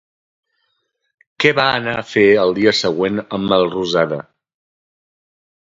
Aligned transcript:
Què 1.43 1.51
va 1.59 1.65
anar 1.81 1.93
a 2.03 2.07
fer 2.13 2.25
el 2.45 2.55
dia 2.61 2.73
següent 2.79 3.23
en 3.39 3.47
Melrosada? 3.53 4.23